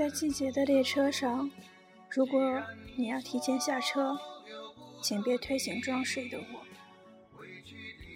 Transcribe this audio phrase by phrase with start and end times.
[0.00, 1.50] 在季节的列车上，
[2.08, 2.40] 如果
[2.96, 4.16] 你要提前下车，
[5.02, 6.64] 请别推醒装睡的我，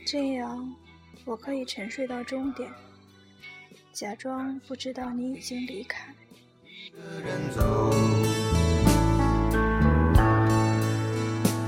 [0.06, 0.75] 这样
[1.27, 2.73] 我可以沉睡到终点，
[3.92, 6.15] 假装不知道你已经离开。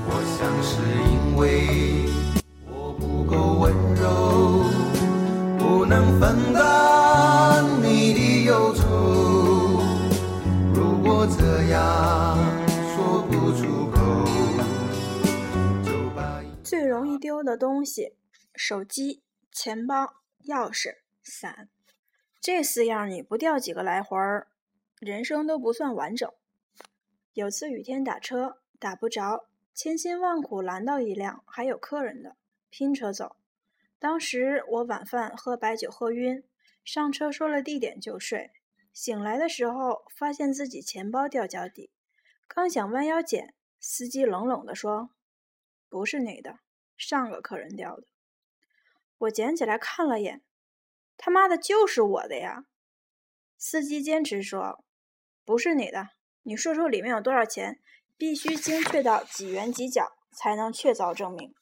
[0.07, 2.09] 我想是因为
[2.65, 4.63] 我不够温柔，
[5.59, 6.86] 不能分担
[11.35, 12.37] 这样
[12.95, 13.97] 说不出口，
[16.63, 18.15] 最容易丢的东西：
[18.55, 21.67] 手机、钱包、钥匙、伞。
[22.39, 24.47] 这四样你不掉几个来回儿，
[24.99, 26.31] 人生都不算完整。
[27.33, 32.37] 有次雨天打车打不着，千辛万苦拦到一辆还有客人的，
[32.69, 33.35] 拼车走。
[33.99, 36.43] 当时我晚饭喝白酒喝晕，
[36.85, 38.51] 上车说了地点就睡。
[38.99, 41.91] 醒来的时候发现自己钱包掉脚底，
[42.47, 45.11] 刚想弯腰捡，司机冷冷地说
[45.87, 46.57] ：“不是你的，
[46.97, 48.07] 上个客人掉的。”
[49.19, 50.41] 我捡起来看了眼，
[51.15, 52.65] 他妈的就是我的呀！
[53.55, 54.83] 司机坚持说
[55.45, 56.09] ：“不是你的，
[56.41, 57.79] 你说出里面有多少钱，
[58.17, 61.53] 必须精确到几元几角才能确凿证明。”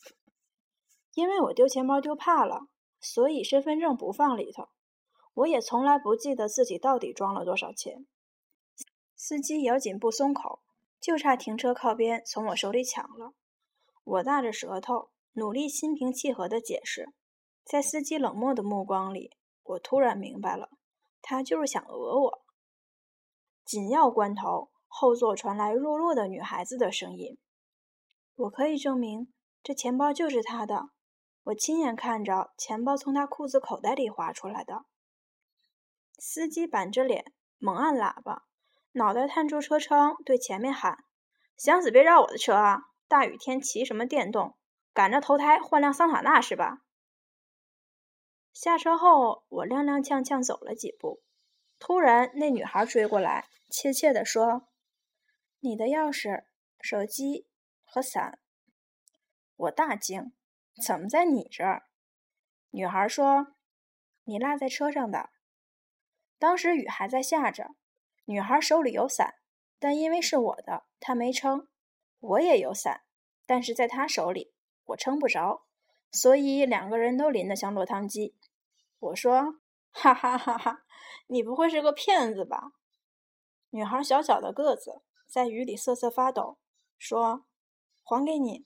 [1.13, 2.69] 因为我丢钱包丢怕了，
[3.01, 4.69] 所以身份证不放里头。
[5.35, 8.07] 我也从来不记得自己到底装了多少钱。
[9.15, 10.61] 司机咬紧不松口，
[10.99, 13.33] 就差停车靠边从我手里抢了。
[14.03, 17.13] 我大着舌头，努力心平气和地解释。
[17.63, 19.31] 在司机冷漠的目光里，
[19.63, 20.69] 我突然明白了，
[21.21, 22.41] 他就是想讹我。
[23.65, 27.37] 紧要关头，后座传来弱弱的女孩子的声音
[28.35, 29.33] ：“我可以证明，
[29.63, 30.89] 这钱包就是他的。
[31.45, 34.85] 我亲眼看着钱包从他裤子口袋里滑出来的。”
[36.17, 38.45] 司机板着脸，猛按喇叭，
[38.93, 41.03] 脑袋探出车窗，对前面喊
[41.57, 42.81] ：“想死别绕我的车啊！
[43.07, 44.57] 大雨天骑什么电动？
[44.93, 46.79] 赶着投胎换辆桑塔纳是吧？”
[48.53, 51.21] 下车后，我踉踉跄跄走了几步，
[51.77, 54.69] 突然那女孩追过来，怯怯地说
[55.59, 56.45] ：“你的钥匙、
[56.79, 57.47] 手机
[57.83, 58.39] 和伞。”
[59.57, 60.31] 我大惊
[60.85, 61.83] ：“怎么在你这儿？”
[62.71, 63.47] 女孩说
[64.23, 65.29] ：“你落在车上的。”
[66.37, 67.75] 当时雨还在下着，
[68.25, 69.35] 女孩手里有伞，
[69.79, 71.67] 但因为是我的，她没撑。
[72.19, 73.01] 我也有伞，
[73.45, 74.53] 但是在她手里，
[74.85, 75.65] 我撑不着，
[76.11, 78.35] 所以两个人都淋得像落汤鸡。
[78.99, 79.59] 我说
[79.91, 80.83] ：“哈哈哈哈，
[81.27, 82.71] 你不会是个骗子吧？”
[83.71, 86.57] 女孩小小的个子，在雨里瑟瑟发抖，
[86.97, 87.45] 说
[88.03, 88.65] ：“还给你。”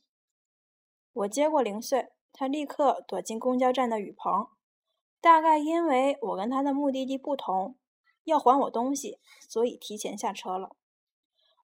[1.12, 4.50] 我接过零碎，她立刻躲进公交站的雨棚。
[5.22, 7.78] 大概因为我跟他的目的地不同，
[8.24, 10.76] 要还我东西，所以提前下车了。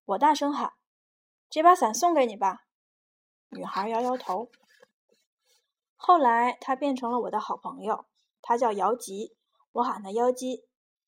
[0.05, 0.73] 我大声喊
[1.49, 2.65] ：“这把伞送给你吧！”
[3.49, 4.49] 女孩摇摇头。
[5.95, 8.05] 后来他变成了我的好朋友，
[8.41, 9.35] 他叫姚吉，
[9.71, 10.65] 我喊他妖姬。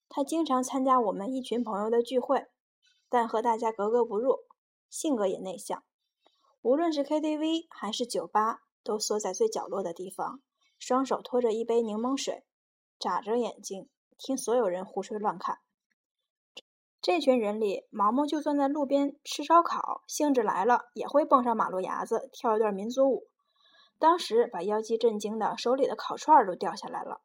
[0.10, 2.48] 他经常参加我们一群朋友的聚会，
[3.10, 4.38] 但和大家格格不入，
[4.90, 5.84] 性格也内向。
[6.62, 10.42] 无论是 KTV 还是酒吧，都缩在最角落的地方。
[10.80, 12.44] 双手托着一杯柠檬水，
[13.00, 15.60] 眨着眼睛听所有人胡吹乱侃。
[17.02, 23.28] 这群人里，毛毛就算在路边吃烧烤，兴致来了也会蹦上马路牙子跳一段民族舞。
[24.00, 27.22] 当时把妖姬震惊的，手里的烤串都掉下来了。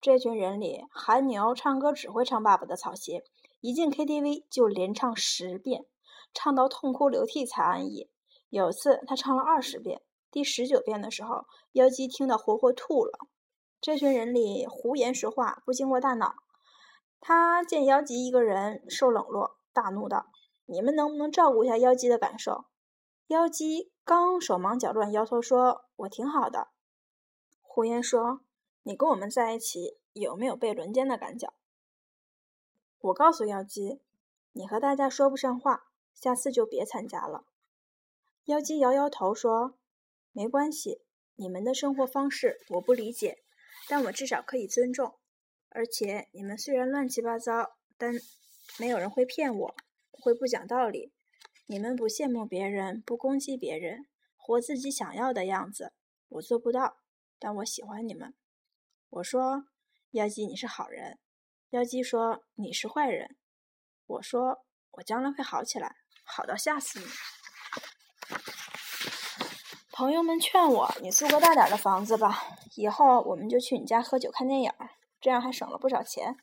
[0.00, 3.18] 这群人里，韩牛唱歌只会唱《爸爸的草鞋》，
[3.60, 5.84] 一进 KTV 就连唱十遍，
[6.32, 8.08] 唱到痛哭流涕才安逸。
[8.48, 10.00] 有次他唱了二十遍。
[10.30, 13.18] 第十九遍的时候，妖姬听得活活吐了。
[13.80, 16.34] 这群人里胡言实话，不经过大脑。
[17.20, 20.26] 他见妖姬一个人受冷落，大怒道
[20.66, 22.66] ：“你们能不能照顾一下妖姬的感受？”
[23.28, 26.68] 妖姬刚手忙脚乱，摇头说：“我挺好的。”
[27.62, 28.40] 胡言说
[28.84, 31.52] ：“你跟我们在一起，有没有被轮奸的感觉？”
[33.00, 34.02] 我告诉妖姬
[34.52, 37.44] ：“你和大家说不上话，下次就别参加了。”
[38.44, 39.78] 妖姬摇摇头说。
[40.38, 41.02] 没关系，
[41.34, 43.42] 你们的生活方式我不理解，
[43.88, 45.18] 但我至少可以尊重。
[45.68, 48.14] 而且你们虽然乱七八糟，但
[48.78, 49.76] 没有人会骗我，
[50.12, 51.12] 会不讲道理。
[51.66, 54.06] 你们不羡慕别人，不攻击别人，
[54.36, 55.92] 活自己想要的样子，
[56.28, 56.98] 我做不到，
[57.40, 58.32] 但我喜欢你们。
[59.10, 59.64] 我说
[60.12, 61.18] ：“妖姬，你是好人。”
[61.70, 63.36] 妖姬说：“你是坏人。”
[64.06, 64.64] 我说
[64.98, 67.06] ：“我将来会好起来，好到吓死你。”
[69.98, 72.38] 朋友们劝我：“你租个大点的房子吧，
[72.76, 74.72] 以后我们就去你家喝酒看电影，
[75.20, 76.36] 这样还省了不少钱。”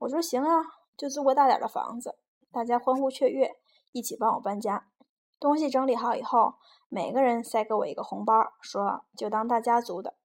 [0.00, 0.62] 我说行啊，
[0.94, 2.18] 就租个大点的房子。
[2.50, 3.56] 大家欢呼雀跃，
[3.92, 4.90] 一起帮我搬家。
[5.40, 6.56] 东西整理好以后，
[6.90, 10.16] 每个人塞给我一个红包，说就当大家租的。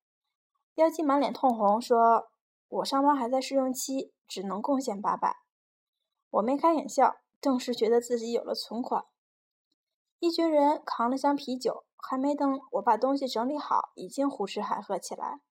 [0.75, 2.27] 妖姬满脸通红，说
[2.67, 5.37] ：“我上班还在试用期，只能贡献八百。”
[6.31, 9.05] 我眉开眼笑，顿时觉得自己有了存款。
[10.19, 15.41] 一群人扛了箱啤酒，还没等我把东西整理好，已经胡吃海喝起来。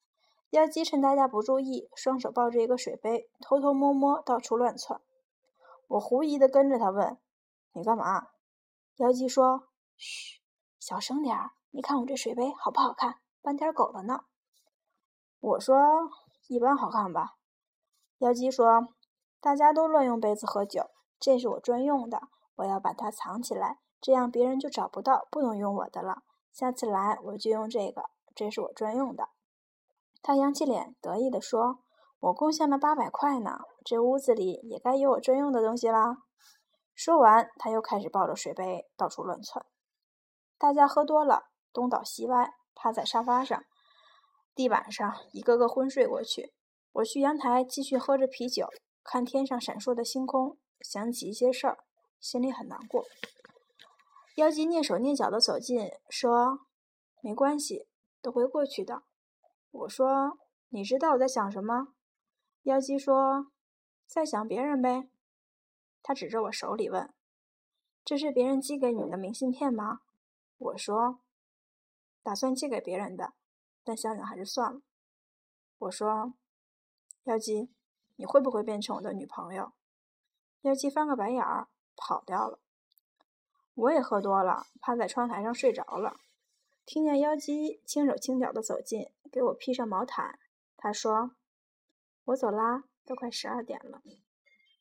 [0.50, 5.00] 妖姬趁大家不注意，双手抱着一个水杯，偷偷摸摸到处乱窜。
[5.88, 7.19] 我狐疑的跟着他问
[7.75, 8.28] ：“你干嘛？”
[8.96, 10.40] 妖姬说：“嘘，
[10.78, 11.50] 小声点儿。
[11.70, 13.16] 你看我这水杯好不好看？
[13.42, 14.20] 斑点狗了呢。”
[15.40, 15.76] 我说
[16.49, 17.34] ：“一般好看吧。”
[18.19, 18.88] 妖姬说
[19.40, 26.22] ：“大家都乱用杯子喝酒，这是我专用的，我要把它藏起来。”这样别人就找不到，不能用我的了。
[26.56, 28.04] 下次来我就用这个，
[28.34, 29.28] 这是我专用的。
[30.22, 31.80] 他扬起脸，得意地说
[32.18, 36.16] ：“我贡献了八百块呢，这屋子里也该有我专用的东西啦。”
[36.96, 39.66] 说完，他又开始抱着水杯到处乱窜。
[40.56, 41.42] 大家喝多了，
[41.74, 43.62] 东倒西歪，趴在沙发上、
[44.54, 46.54] 地板上，一个个昏睡过去。
[46.92, 48.66] 我去阳台继续喝着啤酒，
[49.04, 51.76] 看天上闪烁的星空，想起一些事儿，
[52.18, 53.04] 心里很难过。
[54.36, 56.66] 妖姬蹑手蹑脚地走近，说
[57.22, 57.88] ：“没关系，
[58.20, 59.02] 都会过去的。”
[59.72, 60.38] 我说
[60.68, 61.94] ：“你知道我在想什么？”
[62.64, 63.50] 妖姬说
[64.06, 65.08] ：“在想别人呗。”
[66.04, 67.14] 他指着我手里问
[68.04, 70.00] ：“这是别人寄给你的明信片吗？”
[70.58, 71.20] 我说
[72.22, 73.32] ：“打算寄给别人的，
[73.82, 74.82] 但想想还是算了。”
[75.78, 76.34] 我说
[77.24, 77.70] ：“妖姬，
[78.16, 79.72] 你会不会变成我的女朋友？”
[80.60, 82.60] 妖姬翻个白眼儿，跑掉了。
[83.76, 86.17] 我也喝多了，趴在窗台上睡着了。
[86.87, 90.38] 听见妖姬轻手轻脚的走近，给我披上毛毯。
[90.78, 91.32] 他说
[92.25, 94.02] ：“我走啦，都快十二点了。”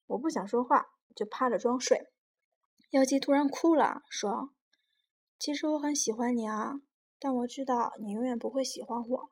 [0.08, 2.08] 我不想说话，就趴着装睡。
[2.92, 4.52] 妖姬突然哭了，说
[5.38, 6.80] ：“其实我很喜欢你啊，
[7.20, 9.30] 但我知道你永远不会喜欢我。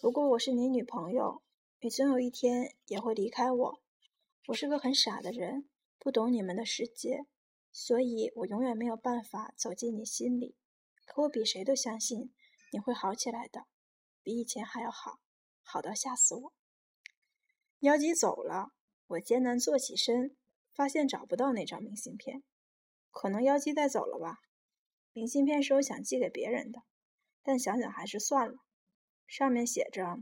[0.00, 1.42] 如果我是你女朋友，
[1.80, 3.80] 你总有一天也会离开我。
[4.46, 5.68] 我是个很傻的人，
[5.98, 7.26] 不懂你们的世界。”
[7.72, 10.54] 所以我永远没有办法走进你心里，
[11.06, 12.32] 可我比谁都相信
[12.70, 13.66] 你会好起来的，
[14.22, 15.20] 比以前还要好，
[15.62, 16.52] 好到吓死我。
[17.80, 18.72] 妖姬走了，
[19.06, 20.36] 我艰难坐起身，
[20.74, 22.42] 发现找不到那张明信片，
[23.10, 24.40] 可能妖姬带走了吧。
[25.14, 26.82] 明信片是我想寄给别人的，
[27.42, 28.58] 但想想还是算了。
[29.26, 30.18] 上面写着：“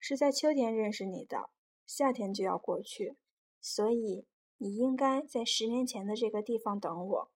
[0.00, 1.50] 是在秋天认识你的，
[1.86, 3.18] 夏天就要过去，
[3.60, 4.26] 所以。”
[4.62, 7.30] 你应该在十年前的这个地方等我。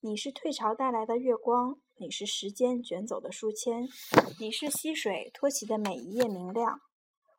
[0.00, 3.88] 你是退潮带来的月光，你是时间卷走的书签，
[4.38, 6.82] 你是溪水托起的每一页明亮。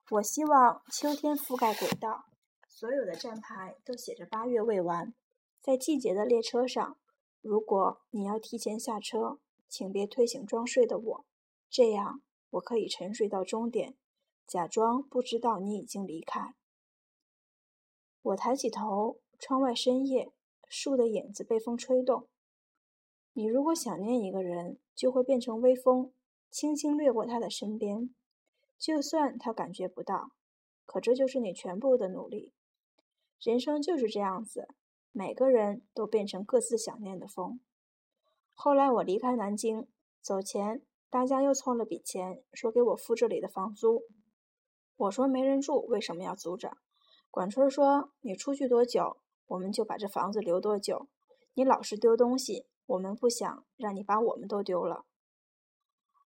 [0.10, 2.26] 我希望秋天覆盖轨道，
[2.68, 5.14] 所有的站牌都写着八月未完。
[5.62, 6.98] 在季节的列车上，
[7.42, 9.38] 如果你要提前下车，
[9.70, 11.26] 请别推醒装睡的我，
[11.70, 13.94] 这样我可以沉睡到终点，
[14.48, 16.56] 假装不知道你已经离开。
[18.24, 20.32] 我抬起头，窗外深夜，
[20.68, 22.28] 树的影子被风吹动。
[23.34, 26.14] 你如果想念一个人，就会变成微风，
[26.50, 28.14] 轻轻掠过他的身边，
[28.78, 30.32] 就算他感觉不到。
[30.86, 32.54] 可这就是你全部的努力。
[33.40, 34.68] 人生就是这样子，
[35.12, 37.60] 每个人都变成各自想念的风。
[38.54, 39.88] 后来我离开南京，
[40.22, 44.04] 走前，大家又凑了笔钱，说给我付这里的房租。
[44.98, 46.78] 我说没人住，为什么要租着？
[47.32, 51.08] 管春说：“你出去多久，我们就把这房子留多久。
[51.54, 55.06] 你老是丢东西，我们不想让你把我们都丢了。”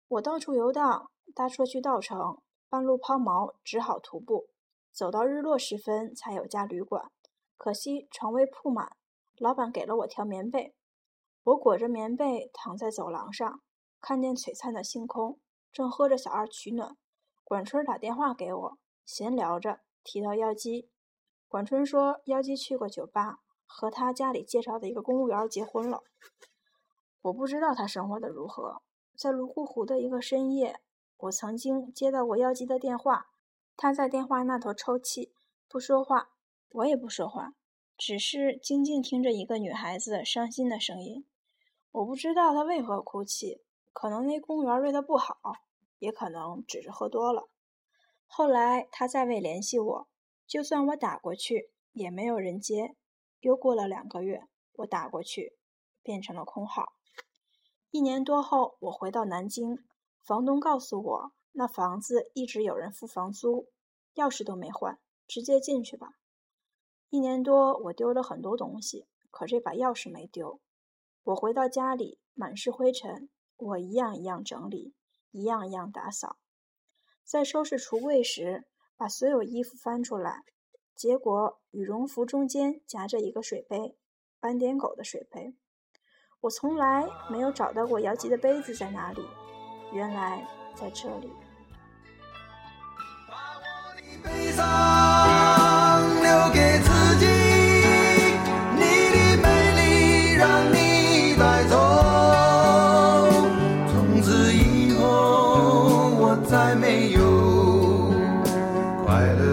[0.07, 4.47] 我到处游荡，搭车去稻城，半路抛锚，只好徒步。
[4.93, 7.11] 走到日落时分，才有家旅馆。
[7.57, 8.97] 可惜床位铺满，
[9.37, 10.77] 老板给了我条棉被。
[11.43, 13.61] 我裹着棉被躺在走廊上，
[14.01, 15.41] 看见璀璨的星空，
[15.73, 16.97] 正喝着小二取暖。
[17.43, 19.81] 管春打电话给我，闲聊着。
[20.05, 20.89] 提到妖姬，
[21.49, 26.05] 管春说妖姬去过酒吧，和他家里介绍的一个公务员结婚了。
[27.23, 28.83] 我不知道他生活的如何。
[29.17, 30.81] 在泸沽湖的一个深夜，
[31.17, 33.29] 我曾经接到过妖姬的电话，
[33.77, 35.33] 他在电话那头抽泣，
[35.69, 36.31] 不说话，
[36.71, 37.55] 我也不说话，
[37.97, 41.25] 只是静静听着一个女孩子伤心的声音。
[41.93, 45.39] 我不知道她为何哭泣，可能那公务员对她不好，
[46.01, 47.49] 也可能只是喝多了。
[48.27, 50.09] 后来他再未联系我，
[50.47, 52.97] 就算我打过去也没有人接。
[53.41, 55.57] 又过了两个月，我打过去，
[56.03, 56.95] 变成了空号。
[57.91, 59.85] 一年多后，我回到南京，
[60.21, 63.69] 房东告诉我，那房子一直有人付房租，
[64.15, 64.99] 钥匙都没换。
[65.27, 66.19] 直接进去吧。
[67.09, 70.61] 一年多，我丢了很多东西，可这把钥匙没丢。
[71.23, 74.95] 我回到家里，满是灰尘，我一样一样整理，
[75.31, 76.37] 一样一样打扫。
[77.25, 78.65] 在收拾橱柜时，
[78.97, 80.43] 把所有衣服翻出来，
[80.95, 83.97] 结果羽绒服中间夹着一个水杯，
[84.39, 85.57] 斑点狗的水杯。
[86.43, 89.23] 我从来没有找到过姚吉的杯子在哪里，
[89.93, 91.33] 原来在这里。
[94.23, 94.65] 悲伤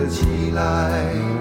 [0.08, 1.41] 起来。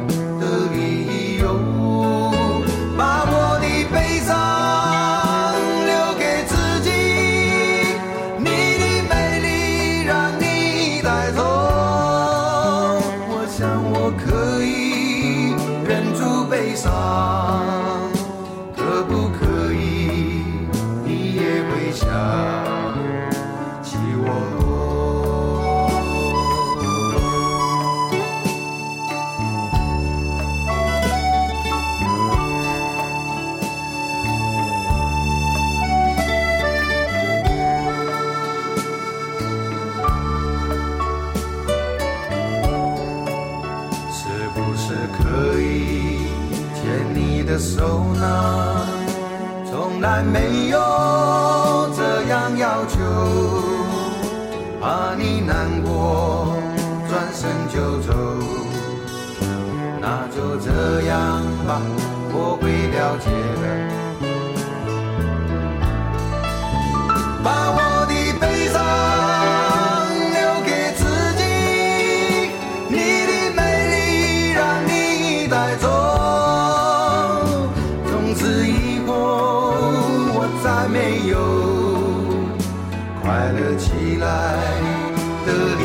[85.47, 85.83] 的理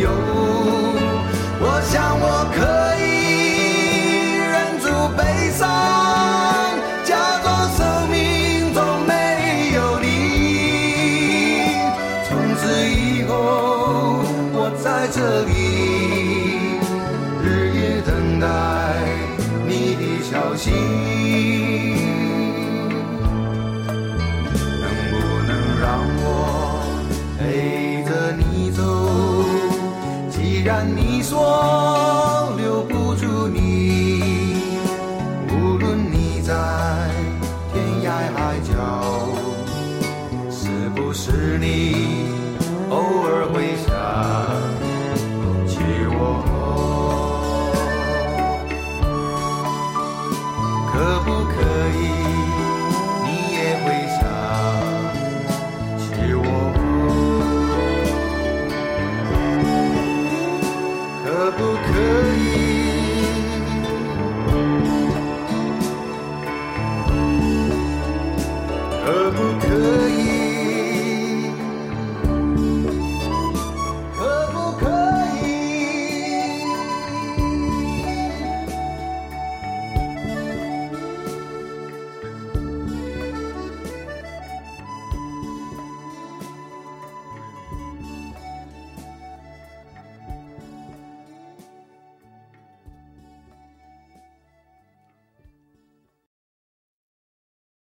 [0.00, 0.06] 由。
[1.60, 2.58] 我想我可
[3.02, 3.04] 以
[4.38, 5.20] 忍住悲
[5.52, 5.60] 伤，
[7.04, 7.10] 假
[7.42, 7.78] 装生
[8.10, 8.16] 命
[8.74, 8.76] 中
[9.06, 9.12] 没
[9.74, 10.06] 有你。
[12.28, 13.32] 从此以后，
[14.52, 15.50] 我在这里
[17.42, 18.46] 日夜等待
[19.66, 20.66] 你的消息。
[31.28, 32.07] 说。